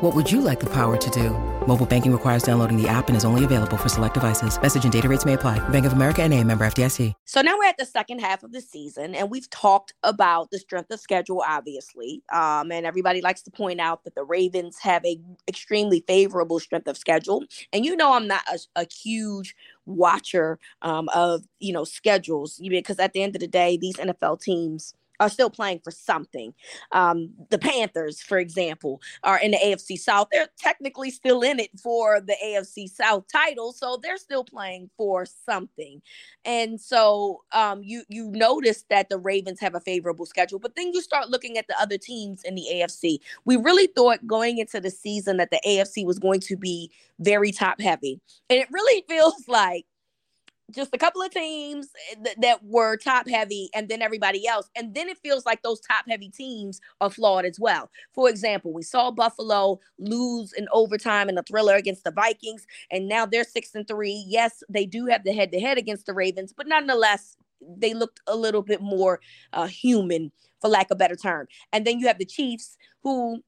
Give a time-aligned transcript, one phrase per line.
[0.00, 1.30] What would you like the power to do?
[1.66, 4.60] Mobile banking requires downloading the app and is only available for select devices.
[4.60, 5.58] Message and data rates may apply.
[5.70, 7.14] Bank of America and a member FDIC.
[7.24, 10.58] So now we're at the second half of the season, and we've talked about the
[10.58, 12.22] strength of schedule, obviously.
[12.30, 16.88] Um, and everybody likes to point out that the Ravens have a extremely favorable strength
[16.88, 17.44] of schedule.
[17.72, 22.98] And you know I'm not a, a huge watcher um, of you know schedules because
[22.98, 26.54] at the end of the day, these NFL teams– are still playing for something.
[26.92, 30.28] Um, the Panthers, for example, are in the AFC South.
[30.30, 35.26] They're technically still in it for the AFC South title, so they're still playing for
[35.26, 36.02] something.
[36.44, 40.92] And so um, you you notice that the Ravens have a favorable schedule, but then
[40.92, 43.18] you start looking at the other teams in the AFC.
[43.44, 47.52] We really thought going into the season that the AFC was going to be very
[47.52, 49.86] top heavy, and it really feels like
[50.74, 54.68] just a couple of teams eh, th- that were top heavy and then everybody else.
[54.76, 57.90] And then it feels like those top heavy teams are flawed as well.
[58.12, 63.08] For example, we saw Buffalo lose in overtime in a thriller against the Vikings, and
[63.08, 64.24] now they're six and three.
[64.26, 68.20] Yes, they do have the head to head against the Ravens, but nonetheless, they looked
[68.26, 69.20] a little bit more
[69.52, 71.46] uh, human, for lack of a better term.
[71.72, 73.42] And then you have the Chiefs, who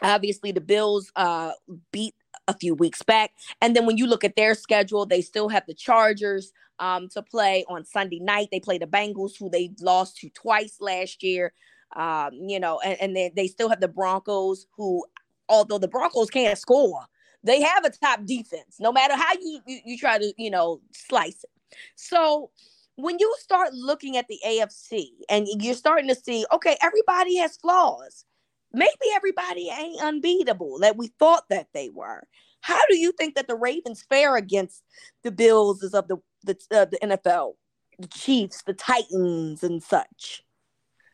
[0.00, 1.52] obviously the Bills uh,
[1.92, 2.14] beat
[2.48, 3.32] a few weeks back.
[3.60, 7.22] And then when you look at their schedule, they still have the Chargers um, to
[7.22, 8.48] play on Sunday night.
[8.50, 11.52] They play the Bengals, who they lost to twice last year.
[11.94, 15.04] Um, you know, and, and then they still have the Broncos, who,
[15.48, 17.04] although the Broncos can't score,
[17.44, 20.80] they have a top defense, no matter how you, you, you try to, you know,
[20.92, 21.76] slice it.
[21.96, 22.50] So
[22.96, 27.56] when you start looking at the AFC and you're starting to see, okay, everybody has
[27.56, 28.24] flaws
[28.72, 32.22] maybe everybody ain't unbeatable that we thought that they were.
[32.60, 34.82] How do you think that the Ravens fare against
[35.22, 37.52] the Bills is of the the, uh, the NFL,
[37.98, 40.42] the Chiefs, the Titans, and such?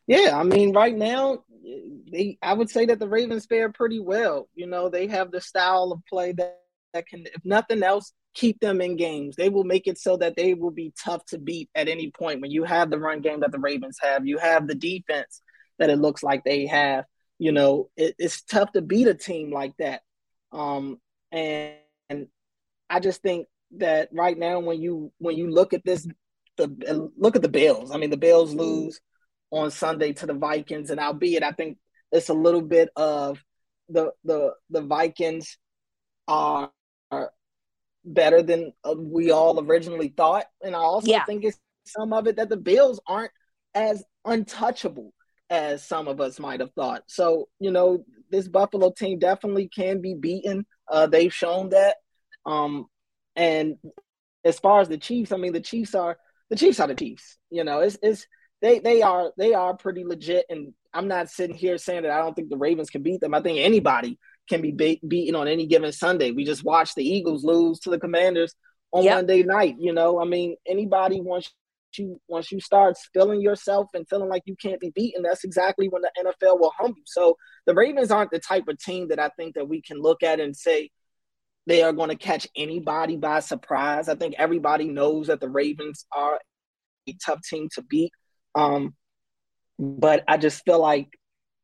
[0.07, 1.45] Yeah, I mean, right now,
[2.11, 4.49] they I would say that the Ravens fare pretty well.
[4.55, 6.61] You know, they have the style of play that,
[6.95, 9.37] that can, if nothing else, keep them in games.
[9.37, 12.41] They will make it so that they will be tough to beat at any point.
[12.41, 15.43] When you have the run game that the Ravens have, you have the defense
[15.79, 17.05] that it looks like they have
[17.39, 20.03] you know, it, it's tough to beat a team like that.
[20.53, 21.01] Um,
[21.31, 21.75] and,
[22.11, 22.29] and
[22.91, 26.07] I just think that right now, when you when you look at this,
[26.57, 27.91] the look at the Bills.
[27.93, 29.01] I mean, the Bills lose
[29.51, 31.79] on Sunday to the Vikings, and albeit I think
[32.11, 33.43] it's a little bit of
[33.89, 35.59] the the the Vikings
[36.27, 36.71] are,
[37.11, 37.31] are
[38.05, 41.25] better than uh, we all originally thought, and I also yeah.
[41.25, 43.33] think it's some of it that the Bills aren't
[43.75, 45.13] as untouchable
[45.51, 47.03] as some of us might have thought.
[47.07, 50.67] So, you know, this Buffalo team definitely can be beaten.
[50.91, 51.97] Uh, they've shown that.
[52.45, 52.87] Um,
[53.37, 53.77] and
[54.45, 56.17] as far as the Chiefs, I mean, the Chiefs are
[56.51, 57.39] the Chiefs are the Chiefs.
[57.51, 58.27] You know, it's it's
[58.61, 60.47] they they are they are pretty legit.
[60.49, 63.35] And I'm not sitting here saying that I don't think the Ravens can beat them.
[63.35, 66.31] I think anybody can be be- beaten on any given Sunday.
[66.31, 68.55] We just watched the Eagles lose to the Commanders
[68.93, 69.17] on yep.
[69.17, 69.77] Monday night.
[69.79, 71.53] You know, I mean, anybody wants
[71.97, 75.89] you once you start feeling yourself and feeling like you can't be beaten, that's exactly
[75.89, 77.05] when the NFL will humble you.
[77.07, 77.37] So
[77.67, 80.41] the Ravens aren't the type of team that I think that we can look at
[80.41, 80.91] and say
[81.67, 84.09] they are going to catch anybody by surprise.
[84.09, 86.41] I think everybody knows that the Ravens are
[87.07, 88.13] a tough team to beat.
[88.55, 88.95] Um,
[89.79, 91.09] but I just feel like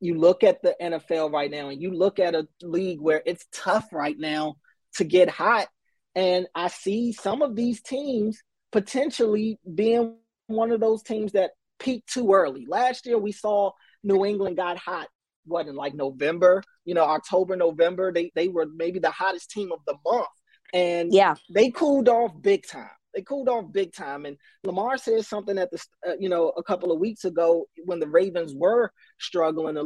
[0.00, 3.46] you look at the NFL right now and you look at a league where it's
[3.52, 4.56] tough right now
[4.96, 5.68] to get hot.
[6.14, 8.42] And I see some of these teams
[8.74, 10.16] potentially being
[10.48, 12.66] one of those teams that peaked too early.
[12.66, 13.70] Last year, we saw
[14.02, 15.06] New England got hot.
[15.46, 19.70] What in like November, you know, October, November, they they were maybe the hottest team
[19.70, 20.26] of the month,
[20.72, 22.88] and yeah, they cooled off big time.
[23.14, 24.24] They cooled off big time.
[24.24, 28.00] And Lamar said something at the uh, you know a couple of weeks ago when
[28.00, 29.84] the Ravens were struggling a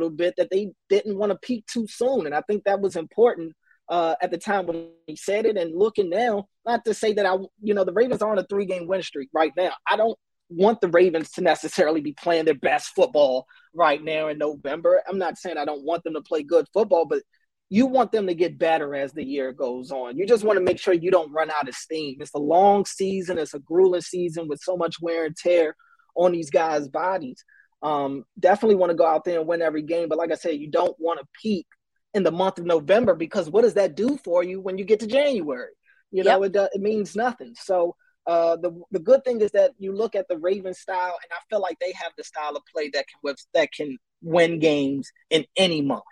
[0.00, 2.96] little bit that they didn't want to peak too soon, and I think that was
[2.96, 3.52] important
[3.88, 5.56] uh, at the time when he said it.
[5.56, 8.44] And looking now, not to say that I, you know, the Ravens are on a
[8.44, 9.72] three game win streak right now.
[9.88, 14.38] I don't want the Ravens to necessarily be playing their best football right now in
[14.38, 15.02] November.
[15.08, 17.22] I'm not saying I don't want them to play good football, but
[17.70, 20.16] you want them to get better as the year goes on.
[20.16, 22.18] You just want to make sure you don't run out of steam.
[22.20, 25.74] It's a long season, it's a grueling season with so much wear and tear
[26.14, 27.42] on these guys' bodies.
[27.82, 30.56] Um, definitely want to go out there and win every game, but like I said,
[30.56, 31.66] you don't want to peak
[32.14, 35.00] in the month of November because what does that do for you when you get
[35.00, 35.72] to January?
[36.10, 36.46] You know, yep.
[36.46, 37.54] it, does, it means nothing.
[37.56, 37.96] So
[38.26, 41.40] uh, the the good thing is that you look at the Ravens style, and I
[41.50, 45.44] feel like they have the style of play that can that can win games in
[45.56, 46.02] any month.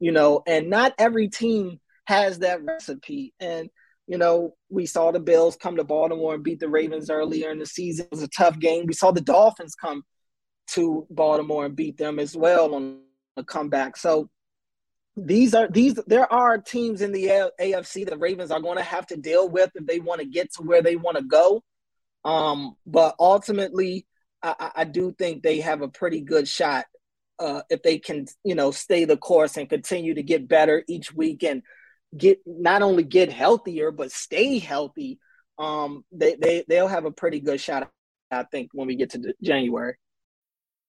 [0.00, 3.32] You know, and not every team has that recipe.
[3.40, 3.70] And
[4.06, 7.58] you know, we saw the Bills come to Baltimore and beat the Ravens earlier in
[7.58, 8.06] the season.
[8.06, 8.84] It was a tough game.
[8.86, 10.02] We saw the Dolphins come
[10.72, 13.00] to Baltimore and beat them as well on
[13.36, 13.96] a comeback.
[13.96, 14.28] So
[15.16, 19.06] these are these there are teams in the AFC the Ravens are going to have
[19.08, 21.62] to deal with if they want to get to where they want to go.
[22.24, 24.06] Um, but ultimately,
[24.42, 26.86] I, I, do think they have a pretty good shot
[27.38, 31.12] uh, if they can, you know, stay the course and continue to get better each
[31.12, 31.62] week and
[32.16, 35.18] get not only get healthier but stay healthy.
[35.58, 37.90] Um, they they they'll have a pretty good shot,
[38.30, 39.96] I think, when we get to January.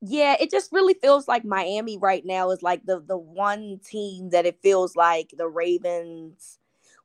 [0.00, 4.30] yeah, it just really feels like Miami right now is like the the one team
[4.30, 6.58] that it feels like the Ravens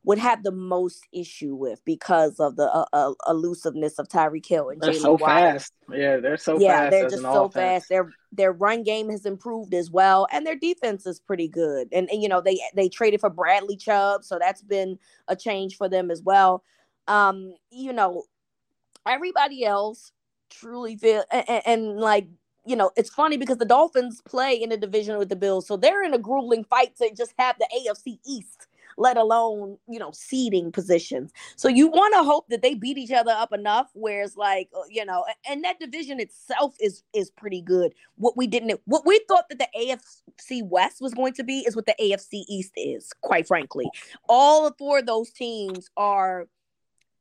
[0.06, 4.70] would have the most issue with because of the uh, uh, elusiveness of Tyreek Hill
[4.70, 5.72] and they're so fast.
[5.90, 6.92] Yeah, they're so yeah, fast.
[6.92, 7.54] they're just so offense.
[7.54, 7.90] fast.
[7.90, 11.88] Their their run game has improved as well, and their defense is pretty good.
[11.92, 15.78] And, and you know they they traded for Bradley Chubb, so that's been a change
[15.78, 16.64] for them as well.
[17.08, 18.24] Um, you know,
[19.08, 20.12] everybody else
[20.50, 22.28] truly feel and, and like
[22.66, 25.78] you know, it's funny because the Dolphins play in a division with the Bills, so
[25.78, 28.68] they're in a grueling fight to just have the AFC East,
[28.98, 31.32] let alone you know seeding positions.
[31.56, 34.70] So you want to hope that they beat each other up enough, where it's like
[34.76, 37.94] uh, you know, and that division itself is is pretty good.
[38.16, 41.76] What we didn't, what we thought that the AFC West was going to be, is
[41.76, 43.12] what the AFC East is.
[43.22, 43.90] Quite frankly,
[44.30, 46.48] all four of those teams are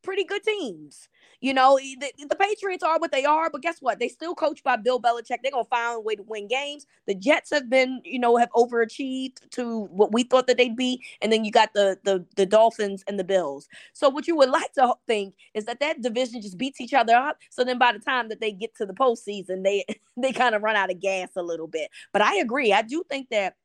[0.02, 1.08] pretty good teams.
[1.40, 3.98] You know, the, the, Patriots are what they are, but guess what?
[3.98, 5.38] They still coached by Bill Belichick.
[5.42, 6.86] They're gonna find a way to win games.
[7.06, 11.02] The Jets have been, you know, have overachieved to what we thought that they'd be,
[11.20, 13.68] and then you got the the the Dolphins and the Bills.
[13.92, 17.14] So what you would like to think is that that division just beats each other
[17.14, 17.38] up.
[17.50, 19.84] So then by the time that they get to the postseason, they
[20.16, 21.90] they kind of run out of gas a little bit.
[22.12, 22.72] But I agree.
[22.72, 23.56] I do think that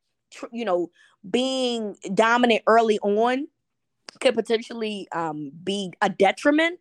[0.51, 0.89] you know
[1.29, 3.47] being dominant early on
[4.19, 6.79] could potentially um, be a detriment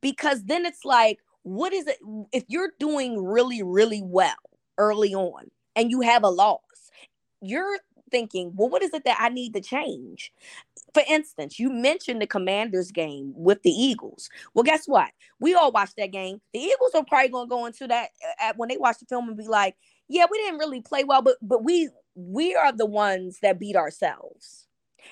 [0.00, 1.98] because then it's like, what is it?
[2.32, 4.34] If you're doing really, really well
[4.78, 6.60] early on and you have a loss,
[7.40, 7.78] you're
[8.10, 10.32] thinking, well, what is it that I need to change?
[10.94, 14.30] For instance, you mentioned the Commanders game with the Eagles.
[14.54, 15.10] Well, guess what?
[15.40, 16.40] We all watched that game.
[16.52, 18.10] The Eagles are probably going to go into that
[18.40, 19.76] at, when they watch the film and be like,
[20.08, 23.76] "Yeah, we didn't really play well, but but we we are the ones that beat
[23.76, 24.65] ourselves."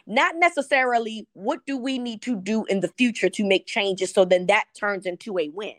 [0.06, 4.24] Not necessarily what do we need to do in the future to make changes so
[4.24, 5.74] then that turns into a win.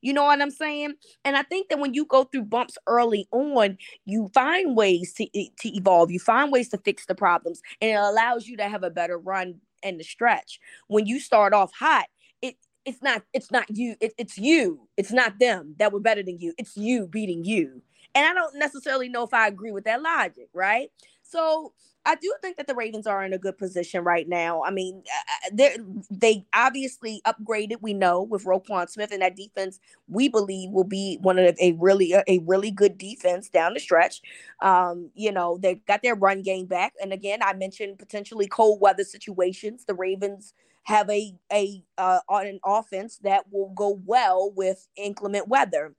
[0.00, 0.94] You know what I'm saying?
[1.24, 5.26] And I think that when you go through bumps early on, you find ways to,
[5.26, 8.84] to evolve, you find ways to fix the problems, and it allows you to have
[8.84, 10.60] a better run and the stretch.
[10.86, 12.06] When you start off hot,
[12.42, 14.88] it it's not it's not you, it, it's you.
[14.96, 16.54] It's not them that were better than you.
[16.58, 17.82] It's you beating you.
[18.14, 20.90] And I don't necessarily know if I agree with that logic, right?
[21.28, 21.72] So
[22.06, 24.62] I do think that the Ravens are in a good position right now.
[24.62, 25.76] I mean, uh, uh, they
[26.10, 27.82] they obviously upgraded.
[27.82, 31.72] We know with Roquan Smith and that defense, we believe will be one of a
[31.72, 34.22] really a really good defense down the stretch.
[34.62, 38.80] Um, you know, they got their run game back, and again, I mentioned potentially cold
[38.80, 39.84] weather situations.
[39.84, 40.54] The Ravens
[40.84, 45.94] have a a uh, on an offense that will go well with inclement weather.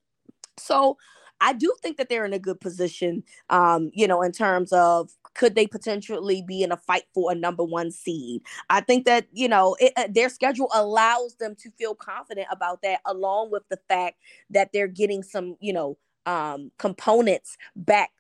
[0.58, 0.98] So
[1.42, 5.12] I do think that they're in a good position, um, you know, in terms of
[5.36, 8.42] could they potentially be in a fight for a number one seed?
[8.70, 12.82] I think that, you know, it, uh, their schedule allows them to feel confident about
[12.82, 14.18] that, along with the fact
[14.50, 18.12] that they're getting some, you know, um, components back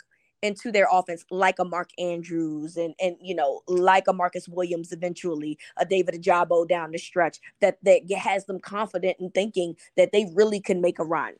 [0.41, 4.91] into their offense like a Mark Andrews and and you know like a Marcus Williams
[4.91, 10.11] eventually a David Ojabo down the stretch that that has them confident in thinking that
[10.11, 11.33] they really can make a run.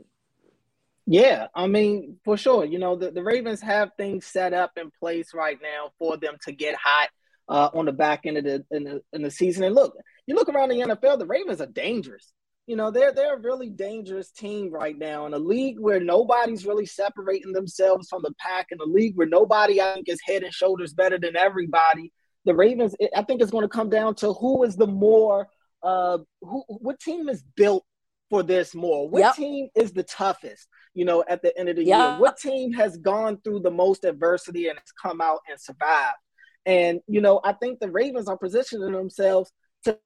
[1.11, 2.65] Yeah, I mean, for sure.
[2.65, 6.35] You know, the, the Ravens have things set up in place right now for them
[6.45, 7.09] to get hot
[7.49, 9.63] uh, on the back end of the in, the in the season.
[9.63, 9.95] And look,
[10.27, 12.31] you look around the NFL, the Ravens are dangerous.
[12.67, 16.63] You know, they're they're a really dangerous team right now in a league where nobody's
[16.67, 20.43] really separating themselves from the pack, in a league where nobody I think is head
[20.43, 22.13] and shoulders better than everybody.
[22.45, 25.47] The Ravens, I think, it's going to come down to who is the more
[25.81, 27.83] uh who what team is built
[28.29, 29.09] for this more?
[29.09, 29.35] What yep.
[29.35, 30.67] team is the toughest?
[30.93, 31.97] you know, at the end of the yep.
[31.97, 32.19] year?
[32.19, 36.17] What team has gone through the most adversity and has come out and survived?
[36.65, 39.51] And, you know, I think the Ravens are positioning themselves
[39.85, 39.97] to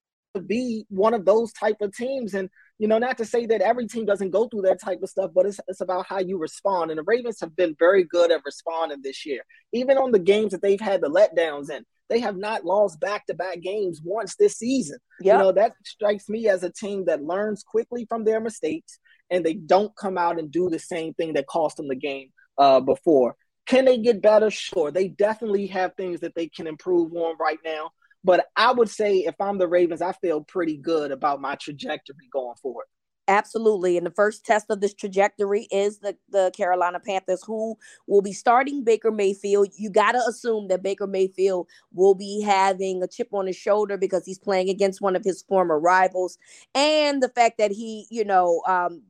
[0.46, 2.34] be one of those type of teams.
[2.34, 2.50] And,
[2.80, 5.32] you know, not to say that every team doesn't go through that type of stuff,
[5.34, 6.92] but it's, it's about how you respond.
[6.92, 9.42] And the Ravens have been very good at responding this year.
[9.74, 13.26] Even on the games that they've had the letdowns in, they have not lost back
[13.26, 15.00] to back games once this season.
[15.22, 15.34] Yep.
[15.34, 19.00] You know, that strikes me as a team that learns quickly from their mistakes
[19.32, 22.30] and they don't come out and do the same thing that cost them the game
[22.60, 23.36] uh, before.
[23.66, 24.52] Can they get better?
[24.52, 24.92] Sure.
[24.92, 27.90] They definitely have things that they can improve on right now.
[28.24, 32.30] But I would say if I'm the Ravens, I feel pretty good about my trajectory
[32.32, 32.86] going forward.
[33.30, 33.96] Absolutely.
[33.98, 38.34] And the first test of this trajectory is the, the Carolina Panthers, who will be
[38.34, 39.70] starting Baker Mayfield.
[39.78, 43.98] You got to assume that Baker Mayfield will be having a chip on his shoulder
[43.98, 46.38] because he's playing against one of his former rivals.
[46.76, 49.04] And the fact that he, you know, um,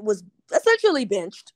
[0.00, 0.22] was
[0.54, 1.52] essentially benched.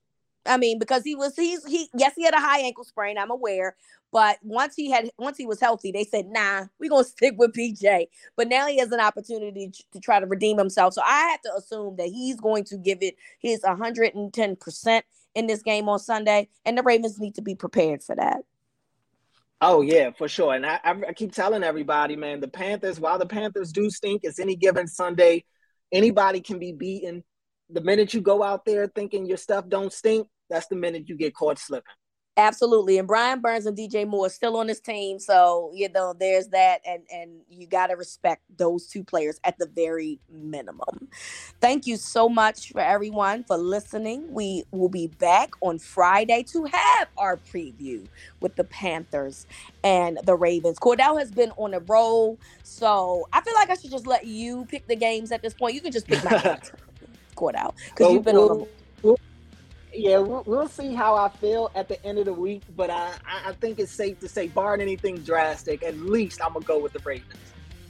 [0.47, 3.18] I mean, because he was he's he yes he had a high ankle sprain.
[3.18, 3.76] I'm aware,
[4.12, 7.52] but once he had once he was healthy, they said, "Nah, we're gonna stick with
[7.52, 8.06] PJ."
[8.37, 10.94] But now he has an opportunity to try to redeem himself.
[10.94, 15.04] So I have to assume that he's going to give it his 110 percent
[15.35, 18.38] in this game on Sunday, and the Ravens need to be prepared for that.
[19.61, 20.54] Oh yeah, for sure.
[20.54, 22.99] And I, I keep telling everybody, man, the Panthers.
[22.99, 25.44] While the Panthers do stink, it's any given Sunday.
[25.92, 27.25] Anybody can be beaten
[27.72, 31.16] the minute you go out there thinking your stuff don't stink, that's the minute you
[31.16, 31.92] get caught slipping.
[32.36, 32.96] Absolutely.
[32.96, 35.18] And Brian Burns and DJ Moore are still on this team.
[35.18, 36.80] So, you know, there's that.
[36.86, 41.08] And and you gotta respect those two players at the very minimum.
[41.60, 44.32] Thank you so much for everyone for listening.
[44.32, 48.06] We will be back on Friday to have our preview
[48.40, 49.46] with the Panthers
[49.84, 50.78] and the Ravens.
[50.78, 52.38] Cordell has been on a roll.
[52.62, 55.74] So I feel like I should just let you pick the games at this point.
[55.74, 56.58] You can just pick my
[57.40, 58.66] scored out because so you've been we'll, on.
[59.02, 59.18] We'll,
[59.94, 63.14] yeah, we'll, we'll, see how I feel at the end of the week, but I,
[63.26, 66.92] I think it's safe to say, barring anything drastic, at least I'm gonna go with
[66.92, 67.35] the Ravens.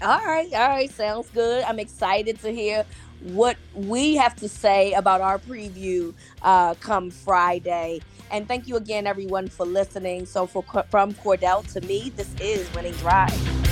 [0.02, 1.64] All right, all right, sounds good.
[1.64, 2.86] I'm excited to hear
[3.20, 8.00] what we have to say about our preview uh, come Friday.
[8.30, 10.24] And thank you again, everyone, for listening.
[10.24, 13.69] So, for from Cordell to me, this is Winning Drive.